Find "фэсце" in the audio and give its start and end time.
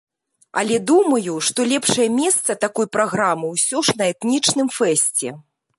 4.81-5.29